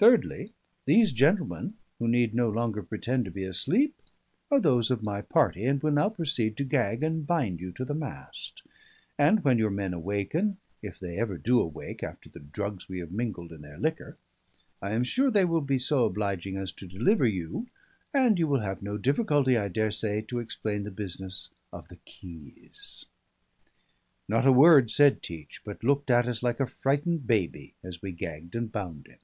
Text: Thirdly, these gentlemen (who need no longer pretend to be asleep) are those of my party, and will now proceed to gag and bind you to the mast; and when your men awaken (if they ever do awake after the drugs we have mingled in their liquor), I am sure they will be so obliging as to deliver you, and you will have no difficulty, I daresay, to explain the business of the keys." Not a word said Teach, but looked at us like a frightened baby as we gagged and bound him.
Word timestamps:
Thirdly, 0.00 0.52
these 0.84 1.10
gentlemen 1.12 1.74
(who 1.98 2.06
need 2.06 2.32
no 2.32 2.48
longer 2.48 2.84
pretend 2.84 3.24
to 3.24 3.32
be 3.32 3.42
asleep) 3.42 3.96
are 4.48 4.60
those 4.60 4.92
of 4.92 5.02
my 5.02 5.22
party, 5.22 5.64
and 5.66 5.82
will 5.82 5.90
now 5.90 6.08
proceed 6.08 6.56
to 6.56 6.64
gag 6.64 7.02
and 7.02 7.26
bind 7.26 7.60
you 7.60 7.72
to 7.72 7.84
the 7.84 7.96
mast; 7.96 8.62
and 9.18 9.42
when 9.42 9.58
your 9.58 9.70
men 9.70 9.92
awaken 9.92 10.58
(if 10.82 11.00
they 11.00 11.18
ever 11.18 11.36
do 11.36 11.60
awake 11.60 12.04
after 12.04 12.28
the 12.30 12.38
drugs 12.38 12.88
we 12.88 13.00
have 13.00 13.10
mingled 13.10 13.50
in 13.50 13.60
their 13.60 13.76
liquor), 13.76 14.16
I 14.80 14.92
am 14.92 15.02
sure 15.02 15.32
they 15.32 15.44
will 15.44 15.62
be 15.62 15.80
so 15.80 16.04
obliging 16.04 16.56
as 16.56 16.70
to 16.74 16.86
deliver 16.86 17.26
you, 17.26 17.66
and 18.14 18.38
you 18.38 18.46
will 18.46 18.60
have 18.60 18.80
no 18.80 18.98
difficulty, 18.98 19.56
I 19.56 19.66
daresay, 19.66 20.22
to 20.28 20.38
explain 20.38 20.84
the 20.84 20.92
business 20.92 21.50
of 21.72 21.88
the 21.88 21.96
keys." 22.04 23.04
Not 24.28 24.46
a 24.46 24.52
word 24.52 24.92
said 24.92 25.24
Teach, 25.24 25.60
but 25.64 25.82
looked 25.82 26.08
at 26.08 26.28
us 26.28 26.40
like 26.40 26.60
a 26.60 26.68
frightened 26.68 27.26
baby 27.26 27.74
as 27.82 28.00
we 28.00 28.12
gagged 28.12 28.54
and 28.54 28.70
bound 28.70 29.08
him. 29.08 29.18